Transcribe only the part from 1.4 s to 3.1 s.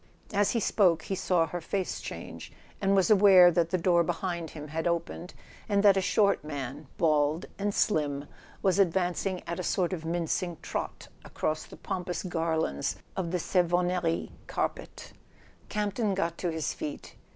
her face change, and